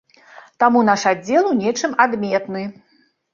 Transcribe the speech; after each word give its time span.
Таму 0.61 0.81
наш 0.87 1.03
аддзел 1.11 1.49
у 1.49 1.51
нечым 1.61 1.93
адметны. 2.07 2.65